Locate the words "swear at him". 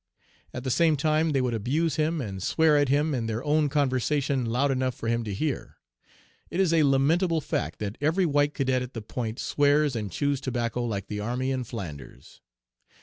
2.41-3.13